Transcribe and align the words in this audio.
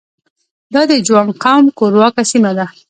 دا 0.73 0.81
د 0.91 0.93
جوانګ 1.05 1.31
قوم 1.43 1.65
کورواکه 1.77 2.23
سیمه 2.31 2.51
ده. 2.57 2.65